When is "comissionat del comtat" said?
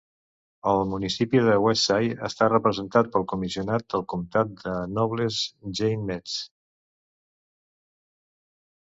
3.33-4.57